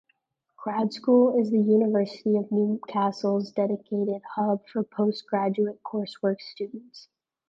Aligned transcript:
GradSchool 0.57 1.39
is 1.39 1.51
the 1.51 1.59
University 1.59 2.35
of 2.35 2.51
Newcastle's 2.51 3.51
dedicated 3.51 4.23
hub 4.33 4.63
for 4.73 4.81
postgraduate 4.83 5.79
coursework 5.83 6.37
students. 6.41 7.07